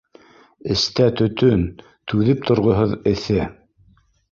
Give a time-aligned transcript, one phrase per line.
[0.75, 1.67] Эстә төтөн,
[2.13, 3.49] түҙеп торғоһоҙ эҫе